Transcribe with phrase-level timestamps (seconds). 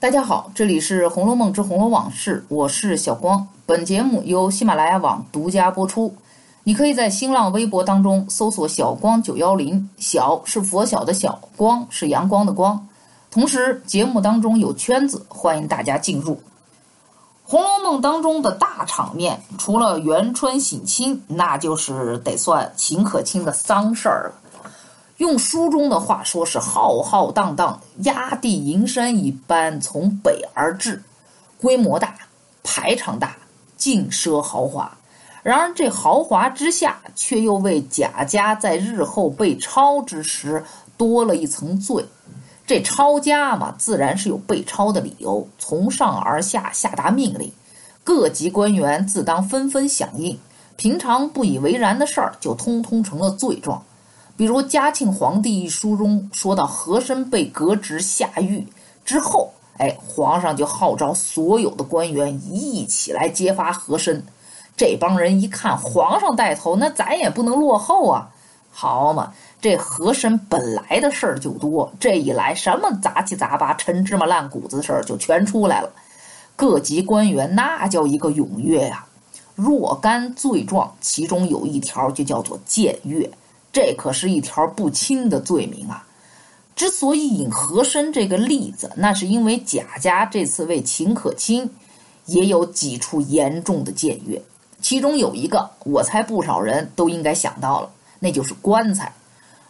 [0.00, 3.48] 大家好，这里是《红楼梦之红楼往事》，我是小光。
[3.66, 6.14] 本节目由喜马拉雅网独家播出。
[6.62, 12.86] 你可以在新浪微博当中搜索“小光九幺零”，小是佛小的小，光是阳光的光。
[13.28, 16.36] 同时，节目当中有圈子，欢迎大家进入。
[17.42, 24.47] 《红楼梦》当中的大场面，除了元春省亲，那就是得算秦可卿的丧事儿了。
[25.18, 31.02] 用书中的话说，是浩浩荡荡，压地银山一般从北而至，
[31.60, 32.14] 规模大，
[32.62, 33.36] 排场大，
[33.76, 34.96] 尽奢豪华。
[35.42, 40.64] 然而这豪华之下，却又为贾家在日后被抄之时
[40.96, 42.04] 多了一层罪。
[42.64, 47.52] 这抄家嘛，自然是有被抄的理由，从上而下下达命令，
[48.04, 50.38] 各级官员自当纷纷响应。
[50.76, 53.82] 平常不以为然的事儿，就通通成了罪状。
[54.38, 58.64] 比如嘉庆皇帝一书中说到，和珅被革职下狱
[59.04, 64.24] 之后，哎，皇上就号召所有的官员一起来揭发和珅。
[64.76, 68.28] 这帮人一看皇上带头，那咱也不能落后啊！
[68.70, 75.90] 好嘛，这和珅本来的事儿就多，这一来，什么杂七杂八、陈芝麻烂谷子的事儿就全出来了。
[76.54, 79.04] 各级官员那叫一个踊跃呀！
[79.56, 83.28] 若干罪状，其中有一条就叫做僭越。
[83.72, 86.04] 这可是一条不轻的罪名啊！
[86.74, 91.68] 之所以引和珅这个例子，那是因为贾家这次为秦可卿，
[92.26, 94.40] 也有几处严重的僭越。
[94.80, 99.12] 其中有一个，我猜不少人都应该想到了，那就是棺材。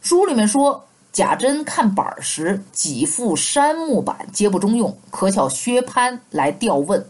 [0.00, 7.04] 书里面说，贾珍看板时，几副杉木板皆不中用，可巧薛蟠来调问，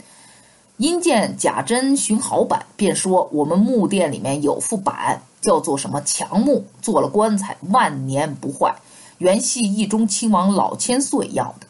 [0.77, 8.77] 因见贾珍寻好板，便说：“我们木店里面有副板。”叫做什么强木做了棺材万年不坏，
[9.19, 11.67] 原系义中亲王老千岁要的。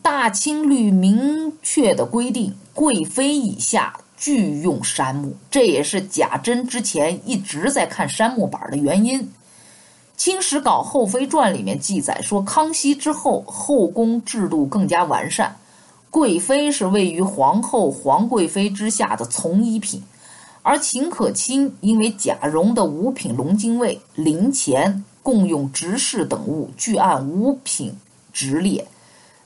[0.00, 9.20] 大清律明确的规定，贵妃以下俱用杉木，这也是贾珍之前一直在看杉木板的原因。
[10.16, 15.54] 《清史稿后妃传》里面记载说，康熙之后后宫制度更加完善，
[16.10, 20.02] 贵妃是位于皇后、皇贵妃之下的从一品。
[20.62, 27.94] 而秦可卿因为贾蓉的五品龙精卫灵钱共用执事等物，俱按五品
[28.32, 28.86] 直列，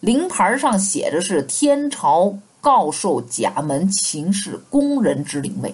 [0.00, 5.72] 灵牌上写着是天朝告授贾门秦氏宫人之灵位。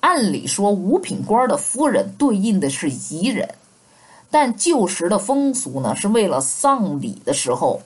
[0.00, 3.48] 按理说五品官的夫人对应的是仪人，
[4.30, 7.80] 但旧时的风俗呢，是为了丧礼的时候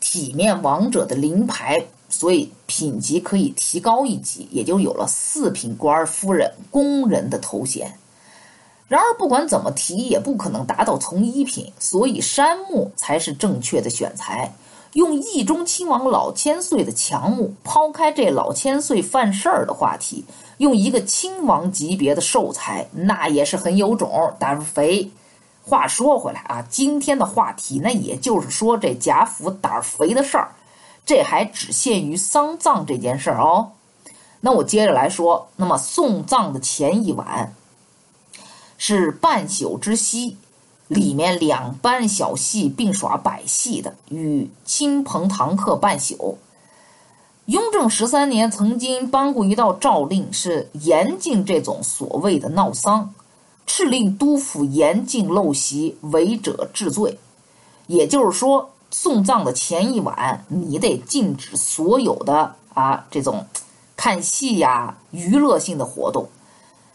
[0.00, 1.86] 体面王者的灵牌。
[2.08, 7.98] 所以品级可以提高一级，也就有了四品官夫人、宫人的头衔。
[8.86, 14.52] 然而，不管怎么提，也不可能达到从一品，所以杉木才是正确的选材。
[14.92, 20.24] 用义中亲王老千岁的强木，抛开这老千岁犯事儿的话题，
[20.58, 25.10] 用一个亲王级别的寿材，那也是很有种，胆肥。
[25.68, 30.52] 话说回来啊，今天的话题，那也就是说这贾府胆肥的事儿。
[31.04, 33.72] 这还只限于丧葬这件事儿哦。
[34.40, 37.52] 那我接着来说，那么送葬的前一晚
[38.78, 40.36] 是半宿之夕，
[40.86, 46.38] 里面两班小戏并耍百戏的，与亲朋堂客半宿。
[47.46, 53.14] 雍正十三年曾经颁过一道诏令，是严禁这种所谓的闹丧，
[53.66, 57.18] 敕令督府严禁陋习，违者治罪。
[57.86, 58.70] 也就是说。
[58.88, 63.44] 送葬的前一晚，你得禁止所有的啊这种
[63.96, 66.28] 看戏呀、娱乐性的活动。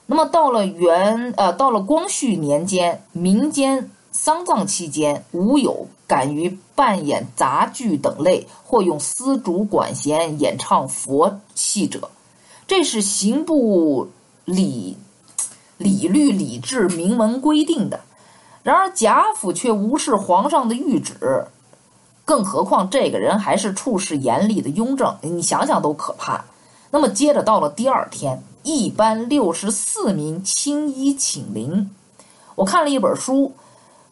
[0.05, 12.09] 那么到了元呃，到了光绪年间，民间丧葬期间，无有敢于扮演杂剧等类或用丝竹管弦演唱佛戏者。
[12.67, 14.07] 这是刑部
[14.45, 14.97] 礼
[15.81, 17.99] 礼律礼制明文规定的。
[18.63, 21.47] 然而贾府却无视皇上的谕旨。
[22.23, 26.45] 更何况这个人还是处事严厉的雍正，你想想都可怕。
[26.91, 31.89] 那么接着到了第二天，一班六十四名青衣请灵。
[32.55, 33.53] 我看了一本书，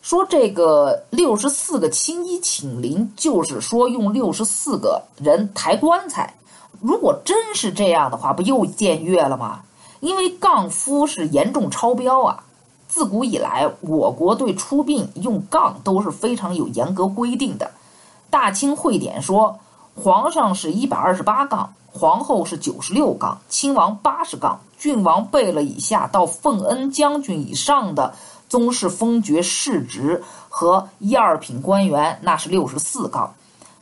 [0.02, 6.34] 说这个六十四个青衣请灵，就是说用六十四个人抬棺材。
[6.82, 9.62] 如果真是这样的话，不又僭越了吗？
[10.00, 12.44] 因为杠夫是严重超标啊。
[12.88, 17.70] 自古以来，我国对出殡用杠都是非常有严格规定的。
[18.32, 19.60] 大清会典说，
[19.96, 28.16] 皇上是一百二十八杠，皇后是九十六杠，亲王八十杠，郡王贝勒以下到奉恩将军以上的
[28.48, 33.36] 宗室封爵世职和一二品官员，那是六十四杠。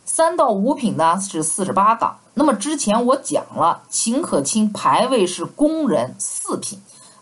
[0.04, 2.18] 三到五品呢是四十八杠。
[2.39, 6.80] 那么之前我讲了，秦可卿排位是宫人四品，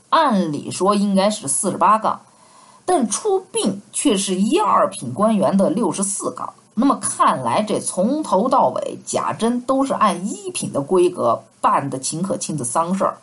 [0.10, 2.20] 按理说应该是四十八杠，
[2.86, 6.54] 但出殡却是一二品官员的六十四杠。
[6.74, 13.18] 那么看来这从头到尾贾珍都是按一品的规格办的秦可卿的丧事儿，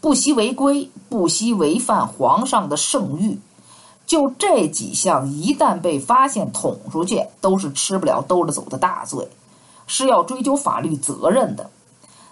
[0.00, 3.38] 不惜违规，不惜违反皇上的圣谕。
[4.06, 9.26] 就这几项，一旦被发现捅出去，都是吃不了兜着走的大罪，
[9.86, 11.70] 是要追究法律责任的。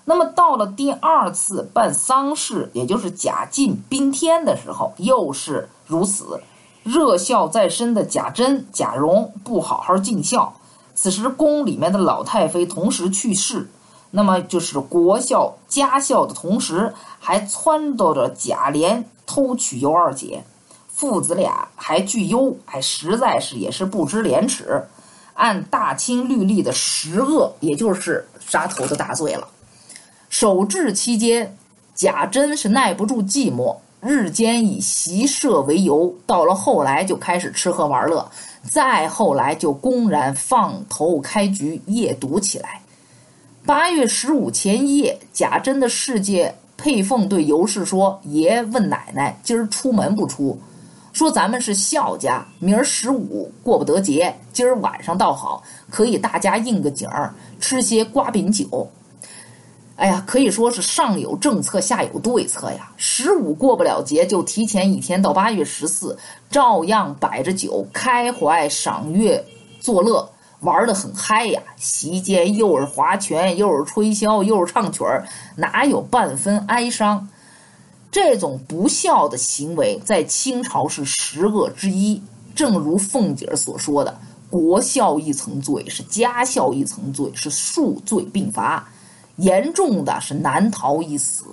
[0.05, 6.41] 那么到了第二次办丧事，也就是贾进宾天的时候，又是如此。
[6.83, 10.55] 热孝在身的贾珍、贾蓉不好好尽孝，
[10.95, 13.69] 此时宫里面的老太妃同时去世，
[14.11, 20.43] 那么就是国孝家孝的同时，还撺掇着贾琏偷娶尤二姐。
[20.89, 24.87] 父子俩还聚忧，还实在是也是不知廉耻，
[25.41, 29.49] 按大清律例的十恶，也就是杀头的大罪了。
[30.29, 31.57] 守制期间，
[31.95, 38.31] 贾珍是耐不住寂寞，日间以习射为由，到了后来就开始吃喝玩乐，
[38.69, 42.83] 再后来就公然放头开局，夜读起来。
[43.65, 50.61] 八月十五前夜，贾珍的世界佩凤对尤氏说：“爷问奶奶，今儿出门不出？”
[51.13, 58.91] 说咱们是孝家，明儿十五过不得节，今儿晚上倒好，可以大家应个景儿，吃些瓜饼酒。
[59.97, 62.91] 哎呀，可以说是上有政策，下有对策呀。
[62.97, 66.17] 十五过不了节，就提前一天到八月十四，
[66.49, 69.45] 照样摆着酒，开怀赏月，
[69.79, 70.27] 作乐，
[70.61, 71.61] 玩得很嗨呀。
[71.77, 77.29] 席间又是划拳，又是吹箫，又是唱曲儿，哪有半分哀伤？
[78.11, 82.21] 这种不孝的行为，在清朝是十恶之一。
[82.55, 84.19] 正如凤姐所说的
[84.51, 88.89] ：“国孝一层罪，是家孝一层罪，是数罪并罚，
[89.37, 91.45] 严重的是难逃一死。”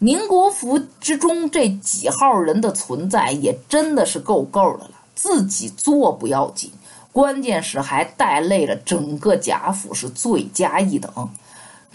[0.00, 4.90] 宁国府之中这几号人的存在，也真的是够够的了。
[5.14, 6.70] 自己做不要紧，
[7.10, 11.10] 关键是还带累了整个贾府，是罪加一等。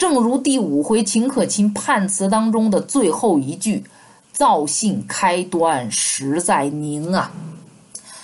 [0.00, 3.84] 正如第五回秦可卿判词当中的最后一句
[4.32, 7.30] ：“造姓开端实在宁啊。”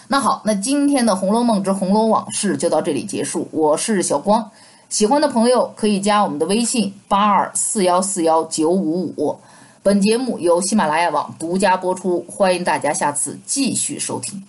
[0.09, 3.47] 那好，那今天的《红楼梦之红楼往事》就到这里结束。
[3.51, 4.51] 我是小光，
[4.89, 9.37] 喜欢的朋友可以加我们的微信八二四幺四幺九五五。
[9.83, 14.43] 本节目由喜马拉雅网独家播出，欢迎大家下次继续收听。